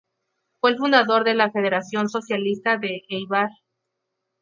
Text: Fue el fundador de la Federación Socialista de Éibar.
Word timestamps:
Fue 0.59 0.71
el 0.71 0.77
fundador 0.77 1.23
de 1.23 1.35
la 1.35 1.51
Federación 1.51 2.09
Socialista 2.09 2.75
de 2.79 3.03
Éibar. 3.07 3.51